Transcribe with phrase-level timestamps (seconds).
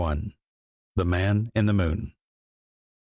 [0.95, 2.15] THE MAN IN THE MOON.